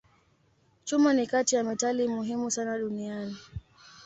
Chuma 0.83 1.13
ni 1.13 1.27
kati 1.27 1.55
ya 1.55 1.63
metali 1.63 2.07
muhimu 2.07 2.51
sana 2.51 2.77
duniani. 2.77 3.37